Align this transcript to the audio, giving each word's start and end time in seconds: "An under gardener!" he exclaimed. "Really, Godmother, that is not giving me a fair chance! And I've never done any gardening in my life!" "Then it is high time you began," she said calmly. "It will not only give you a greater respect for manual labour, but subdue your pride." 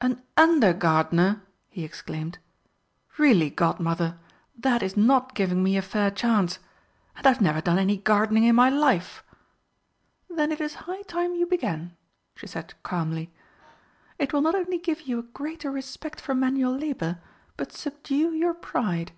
"An 0.00 0.22
under 0.38 0.72
gardener!" 0.72 1.42
he 1.68 1.84
exclaimed. 1.84 2.38
"Really, 3.18 3.50
Godmother, 3.50 4.18
that 4.58 4.82
is 4.82 4.96
not 4.96 5.34
giving 5.34 5.62
me 5.62 5.76
a 5.76 5.82
fair 5.82 6.10
chance! 6.10 6.58
And 7.14 7.26
I've 7.26 7.42
never 7.42 7.60
done 7.60 7.76
any 7.78 7.98
gardening 7.98 8.44
in 8.44 8.54
my 8.54 8.70
life!" 8.70 9.22
"Then 10.30 10.50
it 10.50 10.62
is 10.62 10.72
high 10.88 11.02
time 11.02 11.34
you 11.34 11.44
began," 11.44 11.94
she 12.34 12.46
said 12.46 12.72
calmly. 12.82 13.34
"It 14.18 14.32
will 14.32 14.40
not 14.40 14.54
only 14.54 14.78
give 14.78 15.02
you 15.02 15.18
a 15.18 15.22
greater 15.28 15.70
respect 15.70 16.22
for 16.22 16.34
manual 16.34 16.74
labour, 16.74 17.20
but 17.58 17.72
subdue 17.72 18.32
your 18.34 18.54
pride." 18.54 19.12